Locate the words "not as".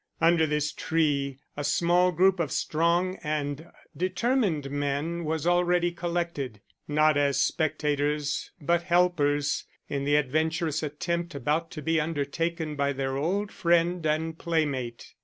6.87-7.39